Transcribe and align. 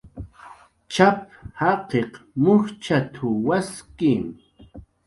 "Tx'ap"" 0.87 1.19
jaqiq 1.57 2.13
mujchat"" 2.43 3.13
waski" 3.47 4.13